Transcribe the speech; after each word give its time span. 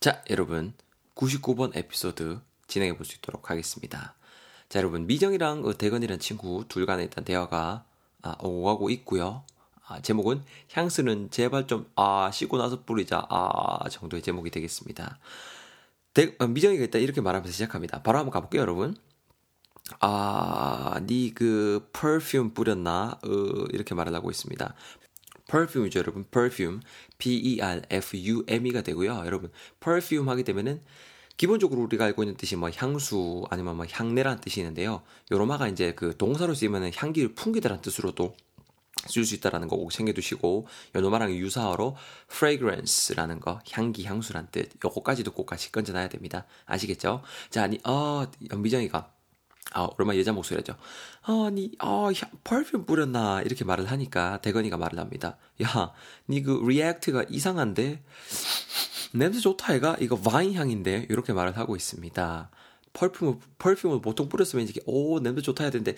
자, 0.00 0.22
여러분. 0.30 0.74
99번 1.16 1.76
에피소드 1.76 2.40
진행해 2.68 2.96
볼 2.96 3.04
수 3.04 3.16
있도록 3.16 3.50
하겠습니다. 3.50 4.14
자, 4.68 4.78
여러분. 4.78 5.06
미정이랑 5.08 5.62
그 5.62 5.76
대건이라는 5.76 6.20
친구 6.20 6.64
둘 6.68 6.86
간에 6.86 7.02
일단 7.04 7.24
대화가 7.24 7.84
아, 8.22 8.36
오가고 8.40 8.90
있고요. 8.90 9.44
아, 9.86 10.00
제목은 10.00 10.42
향수는 10.72 11.30
제발 11.30 11.66
좀, 11.66 11.90
아, 11.96 12.30
씻고 12.32 12.58
나서 12.58 12.82
뿌리자, 12.84 13.26
아, 13.28 13.88
정도의 13.88 14.22
제목이 14.22 14.50
되겠습니다. 14.50 15.18
대, 16.14 16.34
어, 16.38 16.46
미정이가 16.46 16.84
일단 16.84 17.02
이렇게 17.02 17.20
말하면서 17.20 17.52
시작합니다. 17.52 18.02
바로 18.02 18.18
한번 18.18 18.32
가볼게요, 18.32 18.62
여러분. 18.62 18.96
아, 20.00 21.00
니 21.06 21.32
그, 21.34 21.88
perfume 21.92 22.52
뿌렸나? 22.54 23.18
어, 23.24 23.28
이렇게 23.72 23.94
말을 23.94 24.14
하고 24.14 24.30
있습니다. 24.30 24.74
Perfume이죠, 25.48 25.98
여러분. 25.98 26.24
perfume. 26.30 26.80
P-E-R-F-U-M-E가 27.18 28.82
되고요. 28.82 29.22
여러분, 29.26 29.50
perfume 29.80 30.28
하게 30.28 30.42
되면은 30.44 30.82
기본적으로 31.36 31.82
우리가 31.82 32.04
알고 32.04 32.22
있는 32.24 32.36
뜻이 32.36 32.56
뭐 32.56 32.70
향수 32.74 33.44
아니면 33.50 33.76
뭐 33.76 33.86
향내라는 33.90 34.40
뜻이 34.40 34.60
있는데요. 34.60 35.02
요로마가 35.30 35.68
이제 35.68 35.94
그 35.94 36.16
동사로 36.16 36.54
쓰이면은 36.54 36.90
향기를 36.94 37.34
풍기다라는 37.34 37.80
뜻으로도 37.82 38.34
쓸 39.06 39.24
수 39.24 39.36
있다라는 39.36 39.68
거 39.68 39.76
꼭 39.76 39.92
챙겨두시고 39.92 40.66
요노마랑 40.96 41.30
유사어로 41.32 41.96
fragrance라는 42.30 43.38
거 43.40 43.60
향기 43.70 44.04
향수란 44.04 44.48
뜻 44.50 44.70
요거까지도 44.84 45.32
꼭 45.32 45.46
같이 45.46 45.70
건져놔야 45.70 46.08
됩니다 46.08 46.46
아시겠죠? 46.66 47.22
자 47.48 47.62
아니 47.62 47.78
어 47.84 48.26
미정이가 48.56 49.12
아, 49.72 49.82
오랜만에 49.94 50.18
여자 50.18 50.32
목소리죠. 50.32 50.74
아, 51.22 51.50
니, 51.52 51.72
아, 51.78 52.10
perfume 52.44 52.86
뿌렸나? 52.86 53.42
이렇게 53.42 53.64
말을 53.64 53.90
하니까 53.90 54.40
대건이가 54.40 54.76
말을 54.78 54.98
합니다. 54.98 55.36
야, 55.62 55.92
니 56.28 56.42
그 56.42 56.62
react가 56.66 57.24
이상한데? 57.28 58.02
냄새 59.12 59.40
좋다, 59.40 59.74
얘가? 59.74 59.96
이거 60.00 60.18
vine 60.24 60.54
향인데? 60.54 61.06
이렇게 61.10 61.32
말을 61.32 61.56
하고 61.58 61.76
있습니다. 61.76 62.50
perfume을, 62.94 63.34
perfume을 63.58 64.00
보통 64.00 64.28
뿌렸으면 64.28 64.64
이제, 64.66 64.80
오, 64.86 65.20
냄새 65.20 65.42
좋다 65.42 65.64
해야 65.64 65.70
되는데, 65.70 65.94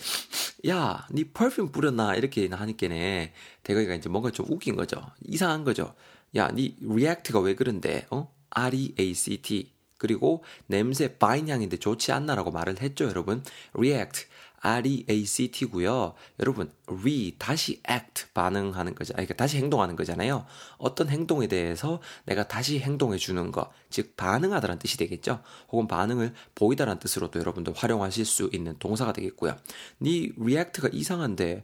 야, 0.67 1.07
니 1.13 1.23
perfume 1.31 1.71
뿌렸나? 1.71 2.15
이렇게 2.15 2.47
하니까네. 2.49 3.33
대건이가 3.63 3.95
이제 3.95 4.09
뭔가 4.09 4.31
좀 4.31 4.45
웃긴 4.49 4.75
거죠. 4.75 5.01
이상한 5.25 5.63
거죠. 5.63 5.95
야, 6.35 6.49
니 6.49 6.75
react가 6.81 7.39
왜 7.39 7.55
그런데? 7.55 8.05
어? 8.11 8.33
R-E-A-C-T. 8.49 9.71
그리고 10.01 10.43
냄새 10.65 11.15
vine 11.19 11.47
향인데 11.47 11.77
좋지 11.77 12.11
않나라고 12.11 12.49
말을 12.49 12.81
했죠, 12.81 13.05
여러분. 13.05 13.43
react 13.73 14.25
R-E-A-C-T고요. 14.59 16.15
여러분, 16.39 16.71
re 16.87 17.35
다시 17.37 17.83
act 17.87 18.29
반응하는 18.33 18.95
거죠. 18.95 19.13
그러니까 19.13 19.35
다시 19.35 19.57
행동하는 19.57 19.95
거잖아요. 19.95 20.47
어떤 20.79 21.09
행동에 21.09 21.45
대해서 21.45 22.01
내가 22.25 22.47
다시 22.47 22.79
행동해 22.79 23.19
주는 23.19 23.51
거, 23.51 23.71
즉 23.91 24.17
반응하다라는 24.17 24.79
뜻이 24.79 24.97
되겠죠. 24.97 25.43
혹은 25.69 25.87
반응을 25.87 26.33
보이다라는 26.55 26.97
뜻으로도 26.97 27.39
여러분들 27.39 27.73
활용하실 27.75 28.25
수 28.25 28.49
있는 28.53 28.75
동사가 28.79 29.13
되겠고요. 29.13 29.55
네 29.99 30.29
react가 30.35 30.89
이상한데 30.91 31.63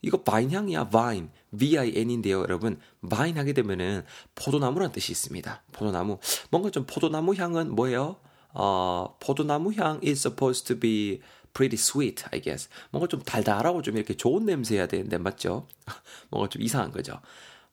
이거 0.00 0.22
바인 0.22 0.50
향이야, 0.50 0.88
바인. 0.88 1.28
V-I-N인데요, 1.56 2.40
여러분. 2.40 2.78
바인 3.08 3.38
하게 3.38 3.52
되면은 3.52 4.04
포도나무란 4.34 4.92
뜻이 4.92 5.12
있습니다. 5.12 5.62
포도나무. 5.72 6.18
뭔가 6.50 6.70
좀 6.70 6.84
포도나무 6.86 7.34
향은 7.34 7.74
뭐예요? 7.74 8.16
어, 8.52 9.16
포도나무 9.20 9.72
향 9.74 10.00
is 10.04 10.20
supposed 10.20 10.66
to 10.66 10.78
be 10.78 11.20
pretty 11.52 11.74
sweet, 11.74 12.24
I 12.32 12.40
guess. 12.40 12.68
뭔가 12.90 13.08
좀 13.08 13.22
달달하고 13.22 13.82
좀 13.82 13.96
이렇게 13.96 14.16
좋은 14.16 14.44
냄새야 14.44 14.86
되는데, 14.86 15.18
맞죠? 15.18 15.66
뭔가 16.30 16.48
좀 16.48 16.62
이상한 16.62 16.90
거죠. 16.90 17.20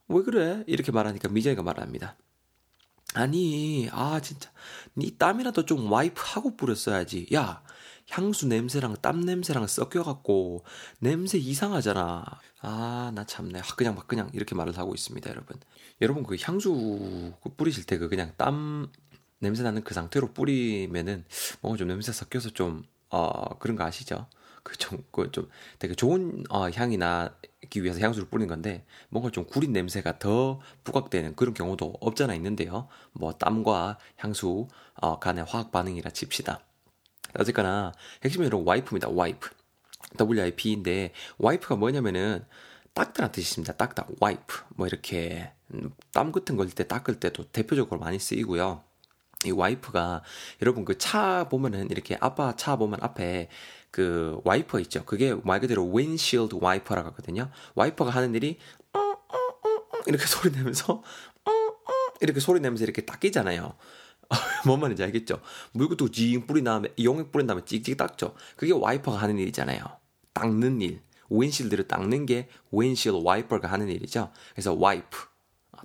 왜 0.07 0.23
그래? 0.23 0.63
이렇게 0.67 0.91
말하니까 0.91 1.29
미정이가 1.29 1.63
말합니다. 1.63 2.15
아니, 3.13 3.89
아, 3.91 4.19
진짜. 4.21 4.49
니 4.97 5.17
땀이라도 5.17 5.65
좀 5.65 5.91
와이프 5.91 6.21
하고 6.25 6.55
뿌렸어야지. 6.55 7.27
야, 7.33 7.61
향수 8.11 8.47
냄새랑 8.47 8.97
땀 9.01 9.21
냄새랑 9.21 9.67
섞여갖고 9.67 10.63
냄새 10.99 11.37
이상하잖아. 11.37 12.23
아, 12.61 13.11
나 13.15 13.25
참네. 13.25 13.61
그냥 13.77 13.95
막 13.95 14.07
그냥 14.07 14.29
이렇게 14.33 14.53
말을 14.55 14.77
하고 14.77 14.93
있습니다, 14.93 15.29
여러분. 15.29 15.57
여러분 16.01 16.23
그 16.23 16.35
향수 16.41 17.33
그 17.41 17.49
뿌리실 17.55 17.85
때 17.85 17.97
그 17.97 18.09
그냥 18.09 18.33
땀 18.37 18.91
냄새 19.39 19.63
나는 19.63 19.83
그 19.83 19.93
상태로 19.93 20.33
뿌리면은 20.33 21.25
뭔가 21.61 21.77
좀 21.77 21.87
냄새 21.87 22.11
섞여서 22.11 22.51
좀 22.51 22.83
어, 23.09 23.57
그런 23.59 23.75
거 23.77 23.83
아시죠? 23.83 24.27
그 24.63 24.77
좀, 24.77 25.03
그 25.11 25.31
좀 25.31 25.49
되게 25.79 25.95
좋은 25.95 26.43
어, 26.49 26.69
향이 26.69 26.97
나기 26.97 27.83
위해서 27.83 27.99
향수를 27.99 28.27
뿌리는 28.29 28.47
건데 28.47 28.85
뭔가 29.09 29.31
좀 29.31 29.45
구린 29.45 29.73
냄새가 29.73 30.19
더 30.19 30.59
부각되는 30.83 31.35
그런 31.35 31.53
경우도 31.53 31.95
없잖아 32.01 32.35
있는데요. 32.35 32.87
뭐 33.13 33.33
땀과 33.33 33.97
향수 34.17 34.67
어, 34.95 35.19
간의 35.19 35.45
화학 35.45 35.71
반응이라 35.71 36.11
칩시다. 36.11 36.61
어쨌거나 37.37 37.91
여러분 38.39 38.63
와이프입니다. 38.65 39.09
와이프. 39.09 39.49
WIP인데 40.19 41.13
와이프가 41.37 41.75
뭐냐면은 41.75 42.45
닦다라는 42.93 43.31
뜻이 43.31 43.47
있습니다. 43.49 43.73
닦다. 43.73 44.07
wipe. 44.19 44.63
뭐 44.75 44.87
이렇게 44.87 45.51
음, 45.73 45.91
땀 46.13 46.31
같은 46.31 46.57
걸릴 46.57 46.73
때 46.73 46.87
닦을 46.87 47.19
때도 47.19 47.45
대표적으로 47.51 47.99
많이 47.99 48.19
쓰이고요. 48.19 48.83
이 49.45 49.51
wipe가 49.51 50.21
여러분 50.61 50.85
그 50.85 50.97
차 50.97 51.47
보면은 51.49 51.89
이렇게 51.89 52.17
아빠 52.19 52.55
차 52.55 52.75
보면 52.75 52.99
앞에 53.01 53.49
그 53.89 54.39
와이퍼 54.45 54.79
있죠. 54.81 55.03
그게 55.05 55.33
말 55.43 55.59
그대로 55.59 55.89
windshield 55.91 56.57
wiper라고 56.61 57.09
하거든요. 57.09 57.49
와이퍼가 57.75 58.11
하는 58.11 58.35
일이 58.35 58.57
이렇게 60.07 60.25
소리 60.27 60.51
내면서 60.51 61.03
이렇게 62.21 62.39
소리 62.39 62.59
내면서 62.59 62.83
이렇게 62.83 63.03
닦이잖아요. 63.03 63.73
뭔 64.65 64.79
말인지 64.79 65.03
알겠죠? 65.03 65.41
물구도 65.73 66.09
징 66.11 66.47
뿌린 66.47 66.63
다음에 66.63 66.89
용액 67.01 67.31
뿌린 67.31 67.47
다음에 67.47 67.63
찍찍 67.65 67.97
닦죠. 67.97 68.33
그게 68.55 68.73
와이퍼가 68.73 69.17
하는 69.17 69.37
일이잖아요. 69.37 69.83
닦는 70.33 70.81
일. 70.81 71.01
윈실드를 71.29 71.87
닦는 71.87 72.25
게 72.25 72.49
윈실 72.71 73.13
와이퍼가 73.23 73.71
하는 73.71 73.89
일이죠. 73.89 74.31
그래서 74.53 74.73
와이프 74.73 75.31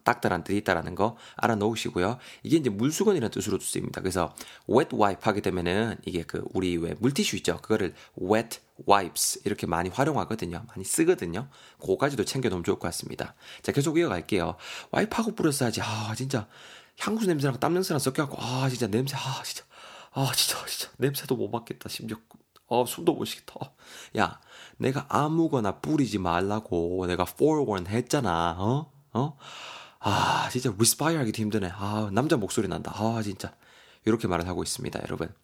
닦다라는 0.04 0.44
뜻이 0.44 0.58
있다라는 0.58 0.94
거 0.94 1.16
알아놓으시고요. 1.36 2.18
이게 2.42 2.56
이제 2.56 2.70
물수건이라는 2.70 3.30
뜻으로도 3.30 3.64
쓰입니다. 3.64 4.00
그래서 4.00 4.34
wet 4.68 4.94
wipe 4.94 5.20
하게 5.22 5.40
되면은 5.40 5.96
이게 6.04 6.22
그 6.22 6.44
우리 6.52 6.76
왜 6.76 6.94
물티슈 6.98 7.36
있죠. 7.36 7.58
그거를 7.58 7.94
wet 8.20 8.60
wipes 8.88 9.40
이렇게 9.44 9.66
많이 9.66 9.88
활용하거든요. 9.88 10.64
많이 10.68 10.84
쓰거든요. 10.84 11.48
그거까지도 11.80 12.24
챙겨 12.24 12.48
놓으면 12.48 12.64
좋을 12.64 12.78
것 12.78 12.88
같습니다. 12.88 13.34
자, 13.62 13.72
계속 13.72 13.98
이어갈게요. 13.98 14.56
와이프하고 14.90 15.34
뿌렸어야지. 15.34 15.80
아, 15.82 16.14
진짜 16.16 16.46
향수 17.00 17.26
냄새랑 17.26 17.60
땀 17.60 17.74
냄새랑 17.74 17.98
섞여갖고 17.98 18.36
아 18.40 18.68
진짜 18.68 18.86
냄새 18.86 19.16
아 19.16 19.42
진짜 19.44 19.64
아 20.12 20.32
진짜 20.34 20.64
진짜 20.66 20.90
냄새도 20.98 21.36
못 21.36 21.48
맡겠다. 21.48 21.88
심지어 21.88 22.16
어 22.68 22.84
숨도 22.86 23.14
못 23.14 23.24
쉬겠다. 23.24 23.72
야 24.18 24.40
내가 24.78 25.06
아무거나 25.08 25.80
뿌리지 25.80 26.18
말라고 26.18 27.06
내가 27.06 27.24
forewarn 27.28 27.86
했잖아. 27.86 28.56
어? 28.58 28.90
어? 29.12 29.36
아 30.00 30.48
진짜 30.50 30.70
respire 30.70 31.18
하기도 31.18 31.42
힘드네. 31.42 31.70
아 31.72 32.10
남자 32.12 32.36
목소리 32.36 32.68
난다. 32.68 32.92
아 32.94 33.22
진짜. 33.22 33.52
이렇게 34.04 34.28
말을 34.28 34.46
하고 34.46 34.62
있습니다 34.62 35.00
여러분. 35.02 35.34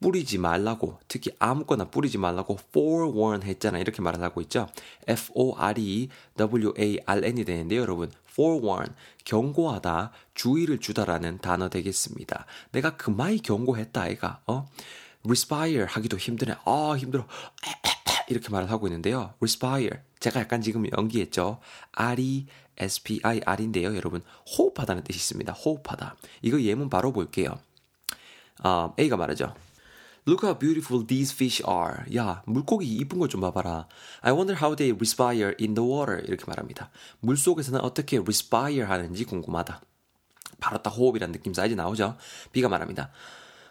뿌리지 0.00 0.38
말라고 0.38 0.98
특히 1.08 1.30
아무거나 1.38 1.84
뿌리지 1.90 2.18
말라고 2.18 2.58
forewarn 2.68 3.42
했잖아. 3.42 3.78
이렇게 3.78 4.02
말을 4.02 4.22
하고 4.22 4.40
있죠. 4.42 4.68
F 5.06 5.32
O 5.34 5.56
R 5.56 5.80
E 5.80 6.08
W 6.36 6.74
A 6.78 6.98
R 7.06 7.24
N이 7.24 7.44
되는데요 7.44 7.80
여러분 7.80 8.10
forewarn 8.32 8.94
경고하다 9.24 10.12
주의를 10.34 10.78
주다라는 10.78 11.38
단어 11.38 11.68
되겠습니다. 11.68 12.46
내가 12.72 12.96
그마이 12.96 13.38
경고했다 13.38 14.00
아이가. 14.02 14.40
어? 14.46 14.68
Respire 15.24 15.86
하기도 15.88 16.16
힘드네. 16.16 16.56
아 16.64 16.94
힘들어. 16.98 17.26
이렇게 18.28 18.48
말을 18.48 18.70
하고 18.70 18.86
있는데요. 18.88 19.34
Respire. 19.40 20.00
제가 20.20 20.40
약간 20.40 20.62
지금 20.62 20.84
연기했죠. 20.96 21.60
R 21.92 22.20
E 22.20 22.46
S 22.78 23.02
P 23.02 23.20
I 23.22 23.40
R인데요. 23.44 23.94
여러분 23.96 24.22
호흡하다는 24.58 25.04
뜻이 25.04 25.18
있습니다. 25.18 25.52
호흡하다. 25.52 26.16
이거 26.42 26.60
예문 26.60 26.88
바로 26.88 27.12
볼게요. 27.12 27.58
어, 28.64 28.94
A가 28.98 29.16
말하죠 29.16 29.54
Look 30.26 30.46
how 30.46 30.54
beautiful 30.56 31.04
these 31.06 31.34
fish 31.34 31.62
are. 31.68 32.04
야, 32.16 32.42
물고기 32.46 32.86
이쁜 32.86 33.18
걸 33.18 33.28
좀 33.28 33.40
봐봐라. 33.40 33.88
I 34.20 34.32
wonder 34.32 34.56
how 34.56 34.76
they 34.76 34.94
respire 34.94 35.54
in 35.60 35.74
the 35.74 35.82
water. 35.88 36.22
이렇게 36.26 36.44
말합니다. 36.46 36.90
물 37.20 37.36
속에서는 37.36 37.80
어떻게 37.80 38.18
respire 38.18 38.82
하는지 38.88 39.24
궁금하다. 39.24 39.80
바로 40.60 40.78
딱 40.80 40.90
호흡이라는 40.90 41.32
느낌 41.32 41.52
사이즈 41.54 41.74
나오죠? 41.74 42.16
B가 42.52 42.68
말합니다. 42.68 43.10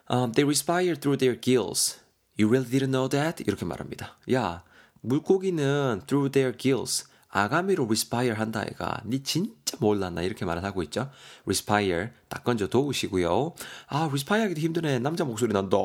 Um, 0.09 0.33
they 0.33 0.43
respire 0.45 0.95
through 0.99 1.17
their 1.17 1.39
gills. 1.39 1.99
You 2.37 2.49
really 2.49 2.69
didn't 2.69 2.91
know 2.91 3.07
that? 3.07 3.41
이렇게 3.47 3.63
말합니다. 3.65 4.17
야, 4.33 4.63
물고기는 4.99 6.01
through 6.05 6.31
their 6.31 6.57
gills. 6.57 7.05
아가미로 7.29 7.85
respire 7.85 8.33
한다 8.33 8.65
애가 8.67 9.03
니 9.05 9.23
진 9.23 9.55
짜 9.71 9.77
몰랐나 9.79 10.21
이렇게 10.21 10.45
말을 10.45 10.63
하고 10.63 10.83
있죠. 10.83 11.09
respire 11.45 12.09
딱 12.29 12.43
건져 12.43 12.67
도우시고요. 12.67 13.53
아 13.87 14.05
respire 14.05 14.43
하기도 14.43 14.61
힘드네. 14.61 14.99
남자 14.99 15.23
목소리 15.23 15.53
난다. 15.53 15.77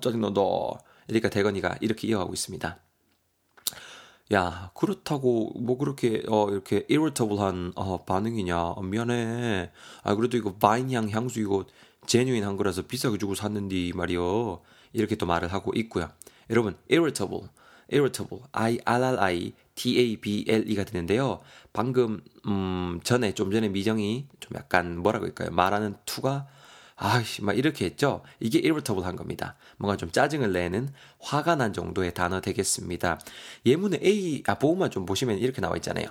짜증난다. 0.00 0.40
그러니까 1.06 1.28
대건이가 1.30 1.78
이렇게 1.80 2.08
이어가고 2.08 2.32
있습니다. 2.32 2.78
야, 4.32 4.70
그렇다고 4.74 5.52
뭐 5.60 5.78
그렇게 5.78 6.22
어 6.28 6.48
이렇게 6.50 6.84
irritable한 6.90 7.72
어 7.76 8.04
반응이냐? 8.04 8.60
어, 8.60 8.82
미안해. 8.82 9.70
아, 10.02 10.14
그래도 10.16 10.36
이거 10.36 10.54
바인향 10.54 11.10
향수 11.10 11.40
이거 11.40 11.64
제뉴인한 12.06 12.56
거라서 12.56 12.82
비싸게 12.82 13.18
주고 13.18 13.34
샀는데 13.34 13.92
말이요. 13.94 14.62
이렇게 14.92 15.14
또 15.16 15.26
말을 15.26 15.52
하고 15.52 15.72
있고요. 15.76 16.08
여러분, 16.50 16.76
irritable. 16.90 17.48
Irritable. 17.92 18.42
I 18.52 18.78
R 18.84 19.04
R 19.04 19.20
I 19.20 19.52
T 19.74 19.98
A 19.98 20.16
B 20.16 20.44
L 20.48 20.68
E가 20.70 20.84
되는데요. 20.84 21.40
방금 21.72 22.20
음 22.46 23.00
전에 23.04 23.34
좀 23.34 23.50
전에 23.50 23.68
미정이 23.68 24.26
좀 24.40 24.56
약간 24.56 24.98
뭐라고 24.98 25.26
할까요? 25.26 25.50
말하는 25.50 25.96
투가 26.06 26.46
아이씨, 26.96 27.44
막 27.44 27.56
이렇게 27.56 27.84
했죠? 27.84 28.22
이게 28.40 28.58
irritable 28.58 29.04
한 29.04 29.16
겁니다. 29.16 29.56
뭔가 29.76 29.98
좀 29.98 30.10
짜증을 30.10 30.52
내는 30.52 30.88
화가 31.20 31.56
난 31.56 31.74
정도의 31.74 32.14
단어 32.14 32.40
되겠습니다. 32.40 33.20
예문의 33.66 34.00
A, 34.02 34.42
아, 34.46 34.54
보호만 34.54 34.90
좀 34.90 35.04
보시면 35.04 35.38
이렇게 35.38 35.60
나와 35.60 35.76
있잖아요. 35.76 36.06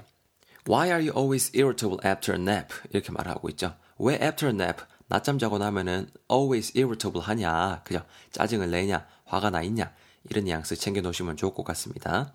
Why 0.67 0.89
are 0.89 1.09
you 1.09 1.17
always 1.17 1.51
irritable 1.55 1.97
after 2.05 2.39
a 2.39 2.41
nap? 2.41 2.73
이렇게 2.91 3.11
말하고 3.11 3.49
있죠. 3.49 3.75
왜 3.97 4.13
after 4.13 4.47
a 4.47 4.53
nap? 4.53 4.83
낮잠 5.07 5.39
자고 5.39 5.57
나면은 5.57 6.07
always 6.31 6.71
irritable 6.77 7.21
하냐? 7.21 7.81
그죠? 7.83 8.03
짜증을 8.31 8.69
내냐? 8.69 9.07
화가 9.25 9.49
나 9.49 9.63
있냐? 9.63 9.91
이런 10.29 10.45
뉘앙스 10.45 10.75
챙겨 10.75 11.01
놓으시면 11.01 11.37
좋을 11.37 11.53
것 11.53 11.63
같습니다. 11.63 12.33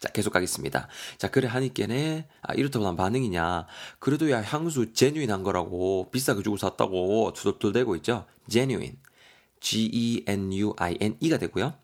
자, 0.00 0.08
계속 0.08 0.32
가겠습니다. 0.32 0.88
자, 1.18 1.30
그래 1.30 1.46
하니께네, 1.48 2.28
아, 2.42 2.54
이렇다고 2.54 2.84
난 2.84 2.96
반응이냐. 2.96 3.66
그래도 4.00 4.30
야, 4.30 4.42
향수 4.42 4.92
제뉴인한 4.92 5.44
거라고, 5.44 6.10
비싸게 6.10 6.42
주고 6.42 6.56
샀다고 6.56 7.32
투덜투덜대고 7.34 7.96
있죠? 7.96 8.26
genuine. 8.48 8.96
G-E-N-U-I-N-E가 9.60 11.38
되고요. 11.38 11.74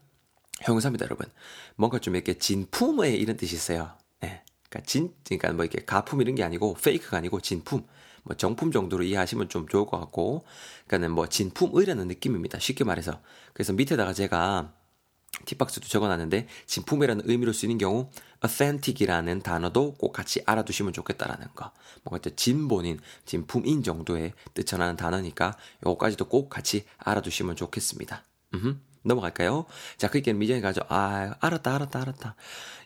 형용사입니다, 0.63 1.05
여러분. 1.05 1.29
뭔가 1.77 2.01
좀 2.01 2.17
이렇게 2.17 2.35
진품의 2.35 3.21
이런 3.21 3.37
뜻이 3.37 3.55
있어요. 3.55 3.93
예. 4.25 4.43
그러니까 4.69 4.87
진, 4.87 5.15
그러니까 5.25 5.53
뭐 5.53 5.65
이렇게 5.65 5.85
가품 5.85 6.21
이런 6.21 6.35
게 6.35 6.43
아니고, 6.43 6.75
페이크가 6.75 7.19
아니고 7.19 7.41
진품. 7.41 7.87
뭐 8.25 8.37
정품 8.37 8.73
정도로 8.73 9.05
이해하시면 9.05 9.49
좀 9.49 9.69
좋을 9.69 9.87
것 9.87 10.01
같고, 10.01 10.45
그러니까는 10.87 11.15
뭐 11.15 11.29
진품의라는 11.29 12.09
느낌입니다. 12.09 12.59
쉽게 12.59 12.83
말해서. 12.83 13.21
그래서 13.53 13.73
밑에다가 13.73 14.13
제가 14.13 14.73
팁박스도 15.45 15.89
적어놨는데 15.89 16.47
진품이라는 16.67 17.23
의미로 17.27 17.53
쓰이는 17.53 17.79
경우 17.79 18.11
authentic이라는 18.45 19.43
단어도 19.43 19.95
꼭 19.95 20.13
같이 20.13 20.43
알아두시면 20.47 20.93
좋겠다라는 20.93 21.49
거. 21.55 21.73
뭔가 22.05 22.31
진본인, 22.35 23.01
진품인 23.25 23.83
정도의 23.83 24.33
뜻 24.55 24.65
전하는 24.65 24.97
단어니까 24.97 25.57
요거까지도 25.85 26.27
꼭 26.27 26.49
같이 26.49 26.85
알아두시면 26.99 27.57
좋겠습니다. 27.57 28.23
음흠. 28.55 28.77
넘어갈까요? 29.03 29.65
자, 29.97 30.09
그니까 30.09 30.33
미정이 30.33 30.61
가죠. 30.61 30.83
아, 30.89 31.35
알았다, 31.41 31.75
알았다, 31.75 32.01
알았다. 32.01 32.35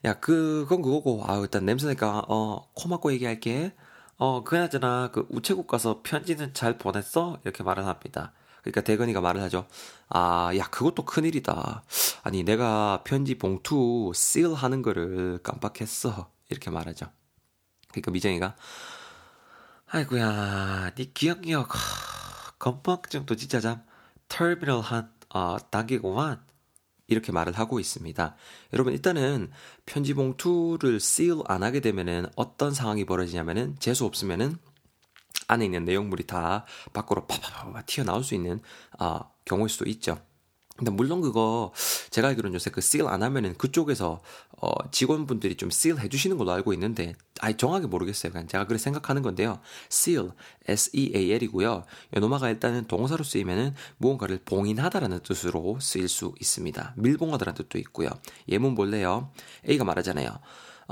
야, 0.05 0.15
그건 0.21 0.83
그거고. 0.83 1.25
아, 1.27 1.39
일단 1.39 1.65
냄새니까, 1.65 2.25
어, 2.29 2.69
코 2.75 2.89
막고 2.89 3.13
얘기할게. 3.13 3.75
어, 4.17 4.45
그나저나, 4.45 5.11
그 5.11 5.27
우체국 5.31 5.67
가서 5.67 6.01
편지는 6.03 6.55
잘 6.55 6.79
보냈어? 6.79 7.39
이렇게 7.45 7.63
말을 7.63 7.87
합니다. 7.87 8.33
그러니까 8.63 8.81
대건이가 8.83 9.21
말을 9.21 9.43
하죠. 9.43 9.67
아, 10.09 10.51
야, 10.57 10.65
그것도 10.71 11.05
큰일이다. 11.05 11.83
아니, 12.23 12.45
내가 12.45 13.03
편지 13.05 13.37
봉투 13.37 14.13
seal 14.15 14.55
하는 14.55 14.83
거를 14.83 15.41
깜빡했어. 15.43 16.31
이렇게 16.49 16.71
말하죠. 16.71 17.07
그러니까 17.91 18.11
미정이가, 18.11 18.57
아이고야, 19.87 20.93
니 20.97 21.13
기억력, 21.13 21.69
건방증도 22.59 23.37
진짜 23.37 23.61
참, 23.61 23.83
터미널 24.29 24.81
한, 24.81 25.13
어, 25.35 25.57
단계구만. 25.71 26.41
이렇게 27.09 27.31
말을 27.33 27.53
하고 27.55 27.79
있습니다. 27.79 28.37
여러분, 28.73 28.93
일단은 28.95 29.51
편지 29.85 30.15
봉투를 30.15 30.97
seal 30.97 31.43
안 31.47 31.63
하게 31.63 31.81
되면은 31.81 32.27
어떤 32.37 32.73
상황이 32.73 33.05
벌어지냐면은, 33.05 33.77
재수 33.81 34.07
없으면은, 34.07 34.57
안에 35.49 35.65
있는 35.65 35.85
내용물이 35.85 36.27
다 36.27 36.65
밖으로 36.93 37.27
파파파파 37.27 37.83
튀어나올 37.83 38.25
수 38.25 38.35
있는 38.35 38.61
어, 38.99 39.21
경우일 39.45 39.69
수도 39.69 39.89
있죠. 39.89 40.19
근데 40.77 40.91
물론 40.91 41.21
그거 41.21 41.73
제가 42.11 42.29
알기로는 42.29 42.55
요새 42.55 42.71
그 42.71 42.81
seal 42.83 43.13
안 43.13 43.23
하면은 43.23 43.55
그쪽에서 43.59 44.21
어 44.61 44.91
직원분들이 44.91 45.57
좀 45.57 45.69
seal 45.71 46.03
해주시는 46.03 46.39
걸로 46.39 46.51
알고 46.53 46.73
있는데 46.73 47.15
아예 47.41 47.57
정확히 47.57 47.87
모르겠어요. 47.87 48.33
그냥 48.33 48.49
제가 48.49 48.67
그렇게 48.67 48.83
생각하는 48.83 49.23
건데요. 49.23 49.61
seal 49.91 50.31
S 50.67 50.91
E 50.95 51.13
A 51.15 51.31
L이고요. 51.33 51.85
요노마가 52.17 52.49
일단은 52.49 52.87
동사로 52.87 53.23
쓰이면은 53.23 53.75
무언가를 53.99 54.41
봉인하다라는 54.45 55.21
뜻으로 55.21 55.79
쓰일 55.79 56.09
수 56.09 56.35
있습니다. 56.41 56.95
밀봉하다라는 56.97 57.57
뜻도 57.59 57.79
있고요. 57.79 58.09
예문 58.49 58.75
볼래요. 58.75 59.31
A가 59.69 59.85
말하잖아요. 59.85 60.31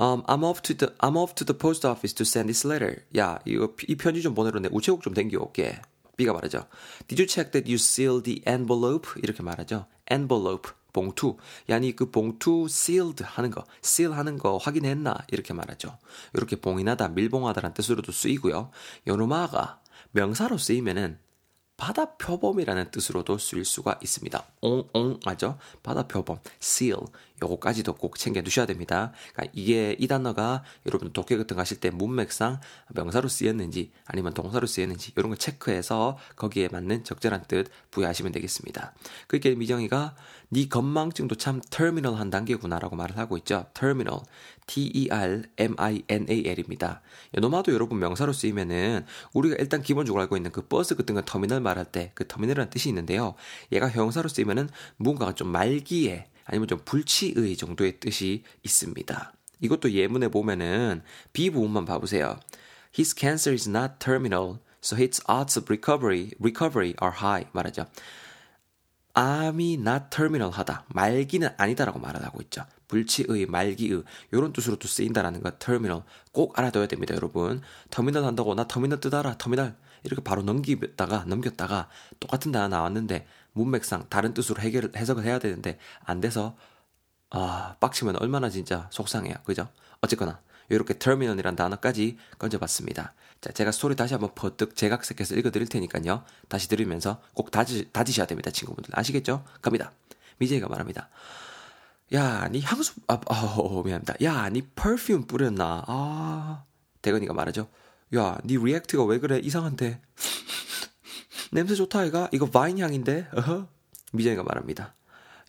Um, 0.01 0.23
I'm 0.25 0.43
off 0.43 0.63
to 0.63 0.73
the 0.75 0.91
I'm 0.99 1.15
off 1.15 1.35
to 1.35 1.45
the 1.45 1.55
post 1.55 1.85
office 1.85 2.11
to 2.15 2.23
send 2.25 2.47
this 2.47 2.65
letter. 2.65 3.03
야, 3.15 3.37
이거 3.45 3.75
이 3.87 3.95
편지 3.95 4.23
좀 4.23 4.33
보내러 4.33 4.59
내 4.59 4.67
우체국 4.71 5.03
좀 5.03 5.13
댕겨 5.13 5.39
올게. 5.39 5.79
B가 6.17 6.33
말하죠. 6.33 6.65
Did 7.07 7.21
you 7.21 7.27
check 7.27 7.51
that 7.51 7.69
you 7.69 7.75
sealed 7.75 8.23
the 8.23 8.41
envelope? 8.47 9.21
이렇게 9.21 9.43
말하죠. 9.43 9.85
envelope 10.09 10.71
봉투. 10.91 11.37
야니 11.69 11.95
그 11.95 12.09
봉투 12.09 12.65
sealed 12.67 13.23
하는 13.23 13.51
거, 13.51 13.63
seal 13.83 14.17
하는 14.17 14.39
거 14.39 14.57
확인했나? 14.57 15.15
이렇게 15.31 15.53
말하죠. 15.53 15.99
이렇게 16.33 16.55
봉인하다, 16.55 17.09
밀봉하다라는 17.09 17.75
뜻으로도 17.75 18.11
쓰이고요. 18.11 18.71
요노마가 19.07 19.81
명사로 20.13 20.57
쓰이면은 20.57 21.19
바다 21.77 22.15
표범이라는 22.17 22.91
뜻으로도 22.91 23.39
쓰일 23.39 23.65
수가 23.65 23.99
있습니다. 24.03 24.45
옹옹 24.61 25.19
하죠. 25.25 25.57
바다 25.81 26.07
표범, 26.07 26.39
seal 26.61 27.01
요거까지도 27.41 27.93
꼭 27.93 28.17
챙겨 28.17 28.41
두셔야 28.41 28.65
됩니다. 28.65 29.11
그러니까 29.33 29.51
이게 29.55 29.95
이 29.99 30.07
단어가 30.07 30.63
여러분 30.85 31.11
독해 31.11 31.37
같은 31.37 31.55
거 31.55 31.61
하실 31.61 31.79
때 31.79 31.89
문맥상 31.89 32.59
명사로 32.89 33.27
쓰였는지 33.27 33.91
아니면 34.05 34.33
동사로 34.33 34.67
쓰였는지 34.67 35.13
이런 35.15 35.29
걸 35.29 35.37
체크해서 35.37 36.17
거기에 36.35 36.69
맞는 36.71 37.03
적절한 37.03 37.45
뜻 37.47 37.67
부여하시면 37.91 38.31
되겠습니다. 38.31 38.93
그렇게 39.27 39.55
미정이가 39.55 40.15
네 40.49 40.67
건망증도 40.67 41.35
참 41.35 41.61
터미널 41.69 42.15
한 42.15 42.29
단계구나라고 42.29 42.95
말을 42.97 43.17
하고 43.17 43.37
있죠. 43.37 43.65
터미널 43.73 44.19
T-E-R-M-I-N-A-L입니다. 44.67 45.41
노마도 47.33 47.73
여러분 47.73 47.99
명사로 47.99 48.31
쓰이면은 48.33 49.05
우리가 49.33 49.55
일단 49.59 49.81
기본적으로 49.81 50.21
알고 50.21 50.37
있는 50.37 50.51
그 50.51 50.61
버스 50.67 50.95
같은 50.95 51.15
거 51.15 51.21
터미널 51.21 51.61
말할 51.61 51.85
때 51.85 52.11
그 52.13 52.27
터미널이라는 52.27 52.69
뜻이 52.69 52.89
있는데요. 52.89 53.35
얘가 53.71 53.89
형사로 53.89 54.29
쓰이면은 54.29 54.69
무언가가 54.97 55.33
좀 55.33 55.47
말기에 55.49 56.27
아니면 56.51 56.67
좀 56.67 56.79
불치의 56.83 57.55
정도의 57.55 57.99
뜻이 57.99 58.43
있습니다. 58.63 59.33
이것도 59.61 59.91
예문에 59.91 60.27
보면은 60.27 61.01
B 61.33 61.49
부분만 61.49 61.85
봐보세요. 61.85 62.39
His 62.97 63.15
cancer 63.17 63.53
is 63.53 63.69
not 63.69 63.93
terminal, 63.99 64.59
so 64.83 64.97
his 64.97 65.21
odds 65.29 65.57
of 65.57 65.71
recovery 65.71 66.31
recovery 66.39 66.93
are 67.01 67.15
high 67.15 67.47
말하죠. 67.53 67.85
암이 69.13 69.75
not 69.75 70.05
terminal 70.09 70.51
하다. 70.51 70.85
말기는 70.89 71.49
아니다라고 71.57 71.99
말을 71.99 72.23
하고 72.23 72.41
있죠. 72.41 72.65
불치의, 72.91 73.45
말기의 73.47 74.03
이런 74.31 74.51
뜻으로도 74.51 74.87
쓰인다라는 74.87 75.41
거 75.41 75.51
terminal 75.57 76.03
꼭 76.33 76.59
알아둬야 76.59 76.87
됩니다, 76.87 77.15
여러분. 77.15 77.61
터미널 77.89 78.25
한다고 78.25 78.53
나 78.53 78.67
터미널 78.67 78.99
뜨다라 78.99 79.37
터미널 79.37 79.75
이렇게 80.03 80.21
바로 80.21 80.41
넘기다가 80.43 81.23
넘겼다가 81.25 81.87
똑같은 82.19 82.51
단어 82.51 82.67
나왔는데 82.67 83.25
문맥상 83.53 84.07
다른 84.09 84.33
뜻으로 84.33 84.61
해결 84.61 84.91
해석을 84.95 85.23
해야 85.23 85.39
되는데 85.39 85.77
안 86.03 86.19
돼서 86.19 86.57
아 87.29 87.77
빡치면 87.79 88.17
얼마나 88.17 88.49
진짜 88.49 88.89
속상해요, 88.91 89.35
그죠? 89.45 89.69
어쨌거나 90.01 90.41
이렇게 90.69 90.97
터미널이란 90.97 91.55
단어까지 91.55 92.17
건져봤습니다. 92.39 93.13
자, 93.39 93.51
제가 93.51 93.71
스토리 93.71 93.95
다시 93.95 94.13
한번 94.13 94.31
버뜩 94.35 94.75
재각색해서 94.75 95.35
읽어드릴 95.35 95.67
테니까요. 95.67 96.23
다시 96.47 96.67
들으면서 96.67 97.21
꼭 97.33 97.51
다지, 97.51 97.89
다지셔야 97.91 98.27
됩니다, 98.27 98.51
친구분들. 98.51 98.91
아시겠죠? 98.97 99.43
갑니다. 99.61 99.91
미제이가 100.37 100.67
말합니다. 100.67 101.09
야, 102.13 102.47
니 102.49 102.61
향수, 102.61 102.93
아, 103.07 103.19
아 103.27 103.55
어, 103.57 103.83
미안합니다. 103.83 104.15
야, 104.23 104.49
니 104.49 104.61
perfume 104.75 105.27
뿌렸나? 105.27 105.83
아, 105.87 106.63
대건이가 107.01 107.33
말하죠. 107.33 107.69
야, 108.15 108.37
니 108.45 108.57
react가 108.57 109.05
왜 109.05 109.19
그래? 109.19 109.39
이상한데. 109.39 110.01
냄새 111.53 111.75
좋다, 111.75 112.03
이가? 112.05 112.29
이거 112.33 112.47
vine 112.47 112.79
향인데? 112.79 113.29
어허? 113.33 113.67
미제이가 114.11 114.43
말합니다. 114.43 114.93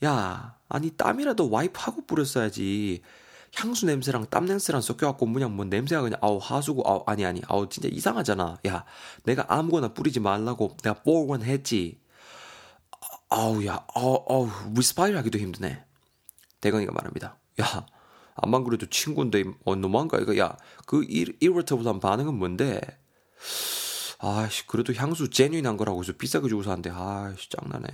야, 0.04 0.56
아니, 0.68 0.90
땀이라도 0.90 1.50
wipe하고 1.50 2.06
뿌렸어야지. 2.06 3.02
향수 3.54 3.84
냄새랑 3.86 4.26
땀 4.30 4.46
냄새랑 4.46 4.80
섞여갖고 4.80 5.30
그냥 5.30 5.54
뭐 5.54 5.64
냄새가 5.64 6.00
그냥 6.00 6.18
아우 6.22 6.38
하수구 6.40 6.82
아우 6.86 7.02
아니 7.06 7.24
아니 7.26 7.42
아우 7.48 7.68
진짜 7.68 7.88
이상하잖아 7.92 8.58
야 8.66 8.84
내가 9.24 9.44
아무거나 9.48 9.92
뿌리지 9.92 10.20
말라고 10.20 10.74
내가 10.82 11.02
forewarn 11.02 11.42
했지 11.42 12.00
아우 13.28 13.64
야 13.66 13.84
아우 13.94 14.24
아우 14.26 14.48
리스파일 14.74 15.18
하기도 15.18 15.38
힘드네 15.38 15.84
대건이가 16.62 16.92
말합니다 16.92 17.36
야 17.60 17.86
안만 18.36 18.64
그래도 18.64 18.86
친구인데 18.86 19.44
어 19.66 19.76
너무한가 19.76 20.18
이거 20.18 20.36
야그 20.38 21.04
이르터블한 21.04 22.00
반응은 22.00 22.32
뭔데 22.34 22.80
아씨 24.18 24.66
그래도 24.66 24.94
향수 24.94 25.28
제뉴인한 25.28 25.76
거라고 25.76 26.02
해서 26.02 26.14
비싸게 26.16 26.48
주고 26.48 26.62
사는데 26.62 26.90
아씨 26.90 27.50
짱나네 27.50 27.86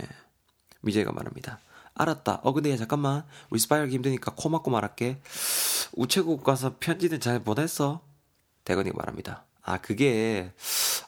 미제가 0.83 1.11
말합니다 1.11 1.59
알았다. 1.99 2.41
어, 2.45 2.53
근데 2.53 2.71
야, 2.71 2.77
잠깐만. 2.77 3.25
우리 3.51 3.59
스파이하기 3.59 3.93
힘드니까 3.93 4.33
코 4.37 4.49
막고 4.49 4.71
말할게. 4.71 5.21
우체국 5.95 6.45
가서 6.45 6.77
편지는 6.79 7.21
잘 7.21 7.43
보냈어? 7.43 8.03
대건이가 8.65 8.97
말합니다. 8.97 9.45
아, 9.63 9.79
그게, 9.79 10.53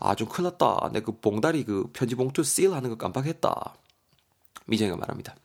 아, 0.00 0.14
좀 0.16 0.28
큰일 0.28 0.50
났다. 0.50 0.90
내 0.92 1.00
그 1.00 1.18
봉다리 1.20 1.64
그 1.64 1.88
편지 1.92 2.14
봉투 2.14 2.42
seal 2.42 2.74
하는 2.74 2.90
거 2.90 2.96
깜빡했다. 2.96 3.74
미정이가 4.66 4.96
말합니다. 4.96 5.36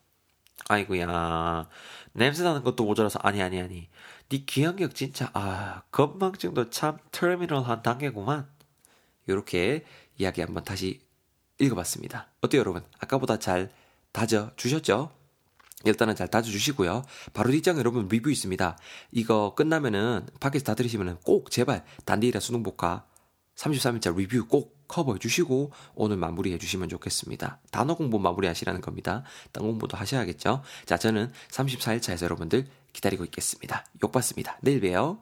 아이고야, 0.67 1.69
냄새 2.13 2.43
나는 2.43 2.63
것도 2.63 2.85
모자라서, 2.85 3.19
아니, 3.21 3.41
아니, 3.41 3.59
아니. 3.61 3.89
네 4.29 4.43
기억력 4.45 4.95
진짜, 4.95 5.29
아, 5.33 5.83
건망증도 5.91 6.69
참 6.71 6.97
터미널한 7.11 7.83
단계구만. 7.83 8.47
요렇게 9.29 9.85
이야기 10.17 10.41
한번 10.41 10.63
다시 10.63 11.01
읽어봤습니다. 11.59 12.29
어때요, 12.41 12.61
여러분? 12.61 12.83
아까보다 12.99 13.37
잘 13.37 13.71
다져 14.11 14.51
주셨죠? 14.55 15.11
일단은 15.83 16.15
잘 16.15 16.27
다져주시고요. 16.27 17.03
바로 17.33 17.51
뒷장 17.51 17.77
여러분 17.77 18.07
리뷰 18.07 18.31
있습니다. 18.31 18.77
이거 19.11 19.53
끝나면은 19.55 20.25
밖에서 20.39 20.65
다 20.65 20.73
들으시면은 20.73 21.17
꼭 21.23 21.51
제발 21.51 21.85
단디라 22.05 22.39
수능 22.39 22.63
복화 22.63 23.03
33일자 23.55 24.15
리뷰 24.15 24.47
꼭 24.47 24.75
커버해 24.87 25.19
주시고 25.19 25.71
오늘 25.95 26.17
마무리해 26.17 26.57
주시면 26.57 26.89
좋겠습니다. 26.89 27.59
단어 27.71 27.95
공부 27.95 28.19
마무리 28.19 28.47
하시라는 28.47 28.81
겁니다. 28.81 29.23
딴 29.51 29.63
공부도 29.63 29.97
하셔야겠죠? 29.97 30.61
자, 30.85 30.97
저는 30.97 31.31
34일차에서 31.49 32.23
여러분들 32.23 32.67
기다리고 32.93 33.23
있겠습니다. 33.25 33.85
욕 34.03 34.11
받습니다. 34.11 34.57
내일 34.61 34.79
봬요. 34.81 35.19